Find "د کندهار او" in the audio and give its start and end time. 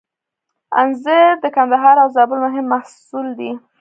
1.43-2.07